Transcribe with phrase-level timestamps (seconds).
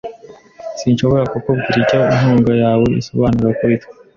[0.79, 3.89] Sinshobora kukubwira icyo inkunga yawe isobanura kuri twe.